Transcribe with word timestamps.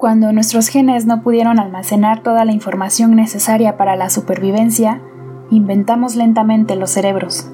Cuando 0.00 0.32
nuestros 0.32 0.68
genes 0.68 1.04
no 1.04 1.20
pudieron 1.20 1.58
almacenar 1.58 2.22
toda 2.22 2.46
la 2.46 2.52
información 2.52 3.14
necesaria 3.14 3.76
para 3.76 3.96
la 3.96 4.08
supervivencia, 4.08 5.02
inventamos 5.50 6.16
lentamente 6.16 6.74
los 6.74 6.88
cerebros. 6.88 7.50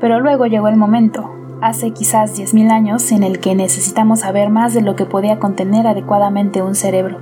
Pero 0.00 0.18
luego 0.18 0.46
llegó 0.46 0.66
el 0.66 0.76
momento, 0.76 1.30
hace 1.62 1.92
quizás 1.92 2.36
10.000 2.36 2.72
años, 2.72 3.12
en 3.12 3.22
el 3.22 3.38
que 3.38 3.54
necesitamos 3.54 4.20
saber 4.20 4.50
más 4.50 4.74
de 4.74 4.82
lo 4.82 4.96
que 4.96 5.06
podía 5.06 5.38
contener 5.38 5.86
adecuadamente 5.86 6.62
un 6.62 6.74
cerebro. 6.74 7.20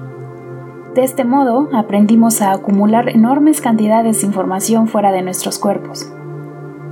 De 0.95 1.05
este 1.05 1.27
modo, 1.27 1.69
aprendimos 1.75 2.41
a 2.41 2.53
acumular 2.53 3.11
enormes 3.11 3.61
cantidades 3.61 4.23
de 4.23 4.27
información 4.27 4.89
fuera 4.89 5.13
de 5.13 5.21
nuestros 5.21 5.59
cuerpos. 5.59 6.11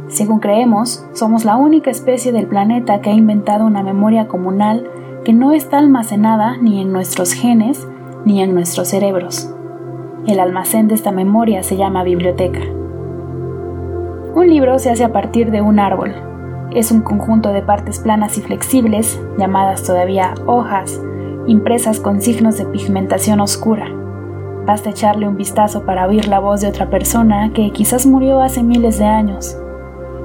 Según 0.09 0.39
creemos, 0.39 1.07
somos 1.15 1.47
la 1.47 1.57
única 1.57 1.91
especie 1.91 2.31
del 2.31 2.47
planeta 2.47 3.01
que 3.01 3.09
ha 3.09 3.15
inventado 3.15 3.65
una 3.65 3.83
memoria 3.83 4.29
comunal 4.29 4.87
que 5.25 5.33
no 5.33 5.53
está 5.53 5.79
almacenada 5.79 6.59
ni 6.59 6.83
en 6.83 6.93
nuestros 6.93 7.33
genes 7.33 7.89
ni 8.27 8.43
en 8.43 8.55
nuestros 8.55 8.89
cerebros. 8.89 9.51
El 10.27 10.39
almacén 10.39 10.87
de 10.87 10.95
esta 10.95 11.13
memoria 11.13 11.63
se 11.63 11.77
llama 11.77 12.05
biblioteca. 12.05 12.61
Un 14.35 14.49
libro 14.49 14.79
se 14.79 14.91
hace 14.91 15.03
a 15.03 15.13
partir 15.13 15.51
de 15.51 15.63
un 15.63 15.79
árbol. 15.79 16.15
Es 16.73 16.93
un 16.93 17.01
conjunto 17.01 17.53
de 17.53 17.63
partes 17.63 18.01
planas 18.01 18.37
y 18.37 18.43
flexibles, 18.43 19.19
llamadas 19.39 19.83
todavía 19.83 20.35
hojas, 20.47 21.01
impresas 21.47 22.01
con 22.01 22.21
signos 22.21 22.59
de 22.59 22.67
pigmentación 22.67 23.41
oscura. 23.41 23.87
Basta 24.67 24.91
echarle 24.91 25.29
un 25.29 25.37
vistazo 25.37 25.87
para 25.87 26.07
oír 26.07 26.29
la 26.29 26.39
voz 26.39 26.61
de 26.61 26.69
otra 26.69 26.91
persona 26.91 27.51
que 27.53 27.71
quizás 27.71 28.07
murió 28.07 28.41
hace 28.41 28.63
miles 28.63 28.99
de 28.99 29.07
años. 29.07 29.57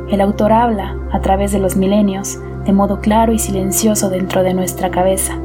El 0.09 0.21
autor 0.21 0.51
habla, 0.51 0.95
a 1.11 1.19
través 1.21 1.51
de 1.51 1.59
los 1.59 1.75
milenios, 1.75 2.39
de 2.65 2.73
modo 2.73 2.99
claro 2.99 3.31
y 3.31 3.37
silencioso 3.37 4.09
dentro 4.09 4.41
de 4.41 4.55
nuestra 4.55 4.89
cabeza, 4.89 5.37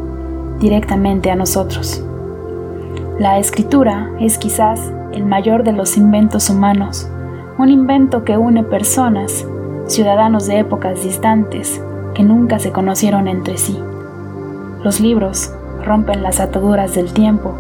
directamente 0.59 1.31
a 1.31 1.37
nosotros. 1.37 2.03
La 3.19 3.39
escritura 3.39 4.11
es 4.21 4.39
quizás 4.39 4.91
el 5.13 5.27
mayor 5.27 5.65
de 5.65 5.73
los 5.73 5.99
inventos 5.99 6.49
humanos, 6.49 7.09
un 7.59 7.69
invento 7.69 8.25
que 8.25 8.39
une 8.39 8.65
personas, 8.65 9.47
ciudadanos 9.87 10.47
de 10.47 10.61
épocas 10.61 11.05
distantes, 11.05 11.83
que 12.15 12.23
nunca 12.23 12.59
se 12.59 12.73
conocieron 12.73 13.29
entre 13.29 13.59
sí. 13.59 13.79
Los 14.83 14.99
libros 14.99 15.53
rompen 15.85 16.23
las 16.23 16.41
ataduras 16.41 16.95
del 16.95 17.13
tiempo 17.13 17.55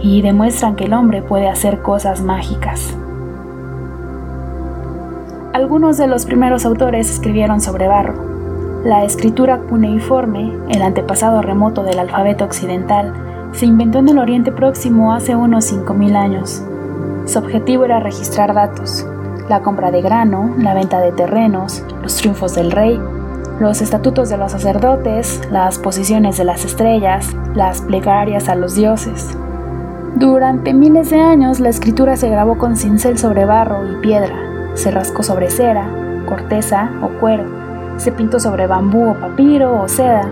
y 0.00 0.20
demuestran 0.20 0.76
que 0.76 0.84
el 0.84 0.92
hombre 0.92 1.22
puede 1.22 1.48
hacer 1.48 1.80
cosas 1.80 2.22
mágicas. 2.22 2.94
Algunos 5.52 5.98
de 5.98 6.06
los 6.06 6.24
primeros 6.24 6.64
autores 6.64 7.10
escribieron 7.10 7.60
sobre 7.60 7.86
barro, 7.86 8.14
la 8.84 9.04
escritura 9.04 9.58
cuneiforme, 9.58 10.50
el 10.70 10.80
antepasado 10.80 11.42
remoto 11.42 11.82
del 11.82 11.98
alfabeto 11.98 12.46
occidental, 12.46 13.12
se 13.52 13.66
inventó 13.66 13.98
en 13.98 14.08
el 14.08 14.18
Oriente 14.18 14.50
Próximo 14.50 15.12
hace 15.12 15.36
unos 15.36 15.70
5.000 15.70 16.16
años. 16.16 16.62
Su 17.26 17.38
objetivo 17.38 17.84
era 17.84 18.00
registrar 18.00 18.54
datos, 18.54 19.06
la 19.50 19.60
compra 19.60 19.90
de 19.90 20.00
grano, 20.00 20.54
la 20.56 20.72
venta 20.72 21.00
de 21.00 21.12
terrenos, 21.12 21.84
los 22.00 22.16
triunfos 22.16 22.54
del 22.54 22.72
rey, 22.72 22.98
los 23.60 23.82
estatutos 23.82 24.30
de 24.30 24.38
los 24.38 24.52
sacerdotes, 24.52 25.42
las 25.50 25.78
posiciones 25.78 26.38
de 26.38 26.44
las 26.44 26.64
estrellas, 26.64 27.36
las 27.54 27.82
plegarias 27.82 28.48
a 28.48 28.54
los 28.54 28.74
dioses. 28.74 29.36
Durante 30.16 30.72
miles 30.72 31.10
de 31.10 31.20
años 31.20 31.60
la 31.60 31.68
escritura 31.68 32.16
se 32.16 32.30
grabó 32.30 32.56
con 32.56 32.74
cincel 32.76 33.18
sobre 33.18 33.44
barro 33.44 33.86
y 33.92 34.00
piedra, 34.00 34.51
se 34.74 34.90
rascó 34.90 35.22
sobre 35.22 35.50
cera, 35.50 35.88
corteza 36.26 36.90
o 37.02 37.08
cuero 37.20 37.62
se 37.96 38.12
pintó 38.12 38.40
sobre 38.40 38.66
bambú 38.66 39.10
o 39.10 39.14
papiro 39.14 39.80
o 39.80 39.88
seda, 39.88 40.28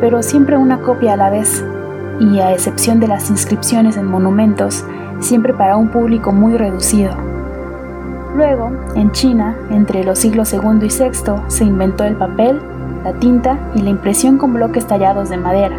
pero 0.00 0.22
siempre 0.22 0.56
una 0.56 0.80
copia 0.80 1.14
a 1.14 1.16
la 1.16 1.30
vez, 1.30 1.64
y 2.20 2.40
a 2.40 2.52
excepción 2.52 3.00
de 3.00 3.08
las 3.08 3.30
inscripciones 3.30 3.96
en 3.96 4.06
monumentos, 4.06 4.84
siempre 5.20 5.54
para 5.54 5.76
un 5.76 5.88
público 5.88 6.32
muy 6.32 6.56
reducido. 6.56 7.14
Luego, 8.34 8.72
en 8.94 9.12
China, 9.12 9.56
entre 9.70 10.04
los 10.04 10.18
siglos 10.18 10.52
II 10.52 10.60
y 10.80 10.88
VI, 10.88 11.34
se 11.48 11.64
inventó 11.64 12.04
el 12.04 12.16
papel, 12.16 12.60
la 13.04 13.12
tinta 13.14 13.58
y 13.74 13.82
la 13.82 13.90
impresión 13.90 14.38
con 14.38 14.54
bloques 14.54 14.86
tallados 14.86 15.28
de 15.28 15.36
madera, 15.36 15.76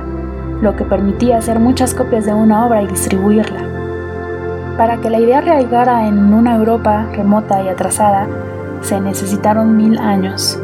lo 0.62 0.76
que 0.76 0.86
permitía 0.86 1.38
hacer 1.38 1.60
muchas 1.60 1.94
copias 1.94 2.26
de 2.26 2.34
una 2.34 2.66
obra 2.66 2.84
y 2.84 2.88
distribuirla. 2.88 3.73
Para 4.78 4.98
que 4.98 5.10
la 5.12 5.20
idea 5.20 5.38
arraigara 5.38 6.08
en 6.08 6.34
una 6.34 6.56
Europa 6.56 7.06
remota 7.14 7.62
y 7.62 7.70
atrasada, 7.70 8.28
se 8.82 9.00
necesitaron 9.00 9.78
mil 9.78 10.00
años. 10.00 10.60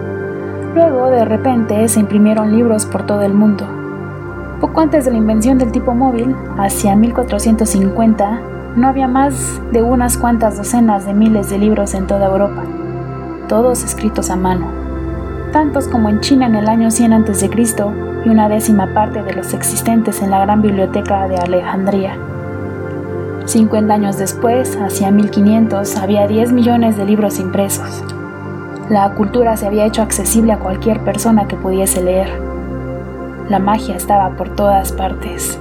Luego, 0.73 1.11
de 1.11 1.25
repente, 1.25 1.87
se 1.87 1.99
imprimieron 1.99 2.51
libros 2.51 2.85
por 2.85 3.05
todo 3.05 3.21
el 3.21 3.33
mundo. 3.33 3.67
Poco 4.59 4.81
antes 4.81 5.05
de 5.05 5.11
la 5.11 5.17
invención 5.17 5.57
del 5.59 5.71
tipo 5.71 5.93
móvil, 5.93 6.35
hacia 6.57 6.95
1450, 6.95 8.41
no 8.75 8.87
había 8.87 9.07
más 9.07 9.61
de 9.71 9.83
unas 9.83 10.17
cuantas 10.17 10.57
docenas 10.57 11.05
de 11.05 11.13
miles 11.13 11.49
de 11.49 11.59
libros 11.59 11.93
en 11.93 12.07
toda 12.07 12.27
Europa, 12.27 12.63
todos 13.47 13.83
escritos 13.83 14.29
a 14.29 14.35
mano, 14.35 14.67
tantos 15.51 15.87
como 15.87 16.09
en 16.09 16.19
China 16.19 16.47
en 16.47 16.55
el 16.55 16.67
año 16.67 16.91
100 16.91 17.13
a.C. 17.13 17.49
y 18.25 18.29
una 18.29 18.49
décima 18.49 18.93
parte 18.93 19.23
de 19.23 19.33
los 19.33 19.53
existentes 19.53 20.21
en 20.21 20.31
la 20.31 20.39
gran 20.41 20.61
biblioteca 20.61 21.27
de 21.27 21.37
Alejandría. 21.37 22.28
50 23.49 23.93
años 23.93 24.17
después, 24.17 24.77
hacia 24.77 25.09
1500, 25.09 25.97
había 25.97 26.27
10 26.27 26.51
millones 26.51 26.97
de 26.97 27.05
libros 27.05 27.39
impresos. 27.39 28.03
La 28.89 29.13
cultura 29.15 29.57
se 29.57 29.65
había 29.65 29.85
hecho 29.85 30.01
accesible 30.01 30.53
a 30.53 30.59
cualquier 30.59 31.03
persona 31.03 31.47
que 31.47 31.55
pudiese 31.55 32.03
leer. 32.03 32.29
La 33.49 33.59
magia 33.59 33.95
estaba 33.95 34.35
por 34.37 34.55
todas 34.55 34.91
partes. 34.91 35.59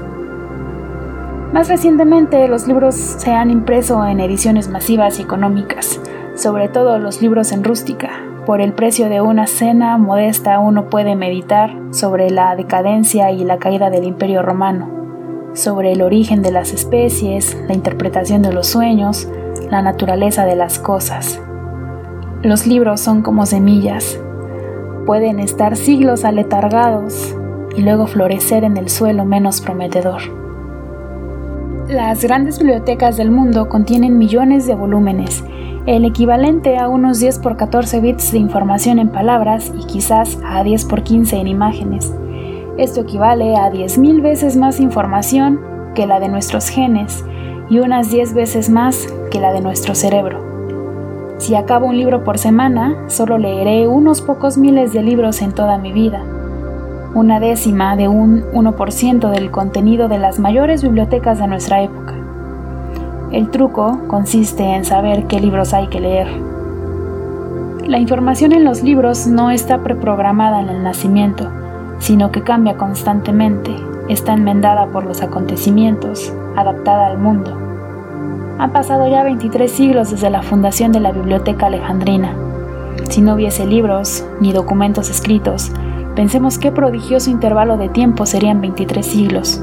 Más 1.53 1.69
recientemente, 1.69 2.47
los 2.47 2.69
libros 2.69 2.95
se 2.95 3.33
han 3.33 3.51
impreso 3.51 4.05
en 4.07 4.21
ediciones 4.21 4.69
masivas 4.69 5.19
y 5.19 5.23
económicas, 5.23 5.99
sobre 6.35 6.69
todo 6.69 6.99
los 6.99 7.23
libros 7.23 7.53
en 7.53 7.65
rústica. 7.65 8.11
Por 8.45 8.61
el 8.61 8.75
precio 8.75 9.09
de 9.09 9.23
una 9.23 9.47
cena 9.47 9.97
modesta 9.97 10.59
uno 10.59 10.91
puede 10.91 11.17
meditar 11.17 11.75
sobre 11.91 12.31
la 12.31 12.55
decadencia 12.55 13.31
y 13.31 13.45
la 13.45 13.59
caída 13.59 13.89
del 13.89 14.05
imperio 14.05 14.43
romano, 14.43 14.98
sobre 15.59 15.91
el 15.93 16.03
origen 16.03 16.43
de 16.43 16.53
las 16.53 16.73
especies, 16.73 17.57
la 17.67 17.75
interpretación 17.75 18.43
de 18.43 18.53
los 18.53 18.69
sueños, 18.69 19.29
la 19.71 19.83
naturaleza 19.83 20.47
de 20.47 20.55
las 20.55 20.79
cosas. 20.79 21.41
Los 22.43 22.67
libros 22.67 23.01
son 23.01 23.23
como 23.23 23.45
semillas. 23.45 24.21
Pueden 25.05 25.41
estar 25.41 25.77
siglos 25.77 26.25
aletargados 26.25 27.35
y 27.77 27.83
luego 27.83 28.07
florecer 28.07 28.63
en 28.63 28.77
el 28.77 28.89
suelo 28.89 29.25
menos 29.25 29.61
prometedor. 29.61 30.21
Las 31.89 32.23
grandes 32.23 32.59
bibliotecas 32.59 33.17
del 33.17 33.31
mundo 33.33 33.69
contienen 33.69 34.17
millones 34.17 34.67
de 34.67 34.75
volúmenes, 34.75 35.43
el 35.87 36.05
equivalente 36.05 36.77
a 36.77 36.89
unos 36.89 37.19
10 37.19 37.39
por 37.41 37.57
14 37.57 38.01
bits 38.01 38.31
de 38.31 38.39
información 38.39 38.99
en 38.99 39.09
palabras 39.09 39.73
y 39.77 39.87
quizás 39.87 40.39
a 40.45 40.63
10 40.63 40.85
por 40.85 41.03
15 41.03 41.37
en 41.37 41.49
imágenes. 41.49 42.13
Esto 42.79 43.01
equivale 43.01 43.57
a 43.57 43.73
10.000 43.73 44.23
veces 44.23 44.57
más 44.57 44.79
información 44.79 45.61
que 45.97 46.07
la 46.07 46.21
de 46.21 46.29
nuestros 46.29 46.69
genes 46.69 47.25
y 47.69 47.81
unas 47.81 48.09
10 48.13 48.35
veces 48.35 48.71
más 48.71 49.13
que 49.33 49.41
la 49.41 49.53
de 49.53 49.61
nuestro 49.61 49.97
cerebro. 49.97 50.39
Si 51.39 51.57
acabo 51.57 51.87
un 51.87 51.97
libro 51.97 52.23
por 52.23 52.39
semana, 52.39 52.97
solo 53.09 53.37
leeré 53.37 53.89
unos 53.89 54.23
pocos 54.23 54.57
miles 54.59 54.93
de 54.93 55.03
libros 55.03 55.43
en 55.43 55.51
toda 55.51 55.77
mi 55.79 55.93
vida, 55.93 56.23
una 57.15 57.41
décima 57.41 57.97
de 57.97 58.07
un 58.07 58.45
1% 58.53 59.29
del 59.29 59.51
contenido 59.51 60.07
de 60.07 60.19
las 60.19 60.39
mayores 60.39 60.85
bibliotecas 60.85 61.41
de 61.41 61.49
nuestra 61.49 61.83
época. 61.83 62.15
El 63.33 63.51
truco 63.51 64.03
consiste 64.07 64.63
en 64.63 64.85
saber 64.85 65.27
qué 65.27 65.41
libros 65.41 65.75
hay 65.75 65.89
que 65.89 66.01
leer. 66.01 66.29
La 67.89 67.99
información 67.99 68.53
en 68.53 68.65
los 68.65 68.85
libros 68.85 69.27
no 69.27 69.51
está 69.51 69.83
preprogramada 69.83 70.61
en 70.61 70.69
el 70.69 70.85
nacimiento, 70.85 71.51
sino 71.99 72.31
que 72.31 72.43
cambia 72.43 72.77
constantemente, 72.77 73.75
está 74.09 74.33
enmendada 74.33 74.87
por 74.87 75.05
los 75.05 75.23
acontecimientos, 75.23 76.33
adaptada 76.57 77.07
al 77.07 77.19
mundo. 77.19 77.57
Han 78.59 78.73
pasado 78.73 79.07
ya 79.07 79.23
23 79.23 79.71
siglos 79.71 80.11
desde 80.11 80.31
la 80.31 80.43
fundación 80.43 80.91
de 80.93 81.01
la 81.01 81.13
Biblioteca 81.13 81.67
Alejandrina. 81.67 82.35
Si 83.09 83.21
no 83.21 83.35
hubiese 83.35 83.67
libros 83.67 84.25
ni 84.41 84.53
documentos 84.53 85.11
escritos, 85.11 85.71
pensemos 86.17 86.59
qué 86.59 86.73
prodigioso 86.73 87.31
intervalo 87.31 87.77
de 87.77 87.89
tiempo 87.89 88.27
serían 88.27 88.61
23 88.61 89.07
siglos. 89.07 89.63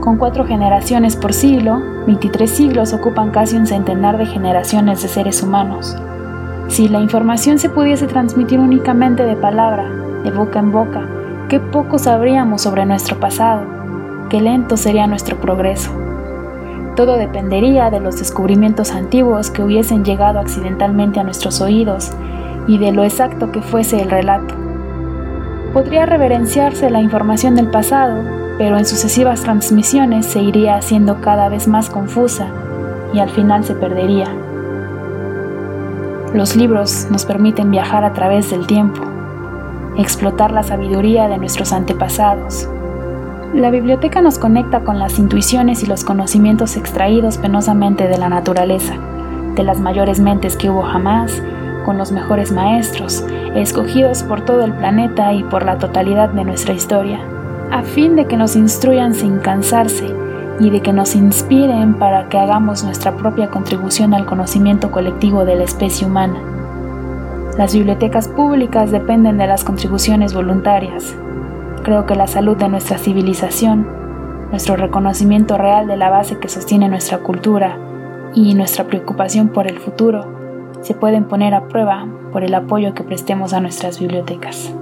Con 0.00 0.18
cuatro 0.18 0.44
generaciones 0.44 1.16
por 1.16 1.32
siglo, 1.32 1.80
23 2.06 2.48
siglos 2.48 2.92
ocupan 2.92 3.30
casi 3.30 3.56
un 3.56 3.66
centenar 3.66 4.18
de 4.18 4.26
generaciones 4.26 5.02
de 5.02 5.08
seres 5.08 5.42
humanos. 5.42 5.96
Si 6.68 6.88
la 6.88 7.00
información 7.00 7.58
se 7.58 7.70
pudiese 7.70 8.06
transmitir 8.06 8.60
únicamente 8.60 9.24
de 9.24 9.34
palabra, 9.34 9.88
de 10.22 10.30
boca 10.30 10.58
en 10.58 10.70
boca, 10.70 11.08
qué 11.54 11.60
poco 11.60 12.00
sabríamos 12.00 12.62
sobre 12.62 12.84
nuestro 12.84 13.20
pasado, 13.20 13.62
qué 14.28 14.40
lento 14.40 14.76
sería 14.76 15.06
nuestro 15.06 15.36
progreso. 15.36 15.92
Todo 16.96 17.16
dependería 17.16 17.90
de 17.90 18.00
los 18.00 18.18
descubrimientos 18.18 18.90
antiguos 18.90 19.52
que 19.52 19.62
hubiesen 19.62 20.04
llegado 20.04 20.40
accidentalmente 20.40 21.20
a 21.20 21.22
nuestros 21.22 21.60
oídos 21.60 22.10
y 22.66 22.78
de 22.78 22.90
lo 22.90 23.04
exacto 23.04 23.52
que 23.52 23.62
fuese 23.62 24.02
el 24.02 24.10
relato. 24.10 24.52
Podría 25.72 26.06
reverenciarse 26.06 26.90
la 26.90 27.00
información 27.00 27.54
del 27.54 27.70
pasado, 27.70 28.20
pero 28.58 28.76
en 28.76 28.84
sucesivas 28.84 29.42
transmisiones 29.42 30.26
se 30.26 30.40
iría 30.42 30.74
haciendo 30.74 31.20
cada 31.20 31.48
vez 31.48 31.68
más 31.68 31.88
confusa 31.88 32.48
y 33.12 33.20
al 33.20 33.30
final 33.30 33.62
se 33.62 33.76
perdería. 33.76 34.26
Los 36.34 36.56
libros 36.56 37.06
nos 37.12 37.24
permiten 37.24 37.70
viajar 37.70 38.02
a 38.02 38.12
través 38.12 38.50
del 38.50 38.66
tiempo, 38.66 39.13
explotar 39.96 40.52
la 40.52 40.62
sabiduría 40.62 41.28
de 41.28 41.38
nuestros 41.38 41.72
antepasados. 41.72 42.68
La 43.54 43.70
biblioteca 43.70 44.20
nos 44.20 44.38
conecta 44.38 44.80
con 44.80 44.98
las 44.98 45.18
intuiciones 45.18 45.82
y 45.82 45.86
los 45.86 46.02
conocimientos 46.02 46.76
extraídos 46.76 47.38
penosamente 47.38 48.08
de 48.08 48.18
la 48.18 48.28
naturaleza, 48.28 48.94
de 49.54 49.62
las 49.62 49.78
mayores 49.78 50.18
mentes 50.18 50.56
que 50.56 50.70
hubo 50.70 50.82
jamás, 50.82 51.40
con 51.84 51.98
los 51.98 52.10
mejores 52.10 52.50
maestros, 52.50 53.24
escogidos 53.54 54.22
por 54.24 54.44
todo 54.44 54.64
el 54.64 54.72
planeta 54.72 55.32
y 55.32 55.44
por 55.44 55.64
la 55.64 55.78
totalidad 55.78 56.30
de 56.30 56.44
nuestra 56.44 56.74
historia, 56.74 57.20
a 57.70 57.82
fin 57.82 58.16
de 58.16 58.26
que 58.26 58.36
nos 58.36 58.56
instruyan 58.56 59.14
sin 59.14 59.38
cansarse 59.38 60.12
y 60.58 60.70
de 60.70 60.80
que 60.80 60.92
nos 60.92 61.14
inspiren 61.14 61.94
para 61.94 62.28
que 62.28 62.38
hagamos 62.38 62.82
nuestra 62.84 63.16
propia 63.16 63.50
contribución 63.50 64.14
al 64.14 64.26
conocimiento 64.26 64.90
colectivo 64.90 65.44
de 65.44 65.56
la 65.56 65.64
especie 65.64 66.06
humana. 66.06 66.53
Las 67.56 67.72
bibliotecas 67.72 68.26
públicas 68.26 68.90
dependen 68.90 69.38
de 69.38 69.46
las 69.46 69.62
contribuciones 69.62 70.34
voluntarias. 70.34 71.14
Creo 71.84 72.04
que 72.04 72.16
la 72.16 72.26
salud 72.26 72.56
de 72.56 72.68
nuestra 72.68 72.98
civilización, 72.98 73.86
nuestro 74.50 74.74
reconocimiento 74.74 75.56
real 75.56 75.86
de 75.86 75.96
la 75.96 76.10
base 76.10 76.38
que 76.38 76.48
sostiene 76.48 76.88
nuestra 76.88 77.18
cultura 77.18 77.78
y 78.34 78.54
nuestra 78.54 78.88
preocupación 78.88 79.50
por 79.50 79.68
el 79.68 79.78
futuro 79.78 80.34
se 80.80 80.94
pueden 80.94 81.26
poner 81.26 81.54
a 81.54 81.68
prueba 81.68 82.08
por 82.32 82.42
el 82.42 82.54
apoyo 82.54 82.92
que 82.92 83.04
prestemos 83.04 83.52
a 83.52 83.60
nuestras 83.60 84.00
bibliotecas. 84.00 84.74